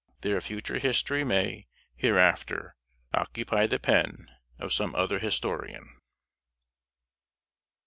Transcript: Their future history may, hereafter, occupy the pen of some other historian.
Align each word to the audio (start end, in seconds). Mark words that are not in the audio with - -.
Their 0.21 0.41
future 0.41 0.79
history 0.79 1.23
may, 1.23 1.67
hereafter, 1.95 2.75
occupy 3.13 3.67
the 3.67 3.77
pen 3.77 4.31
of 4.57 4.73
some 4.73 4.95
other 4.95 5.19
historian. 5.19 5.95